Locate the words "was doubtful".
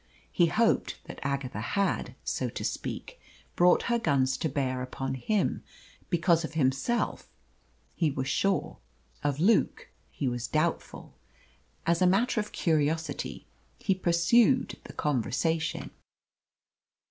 10.27-11.15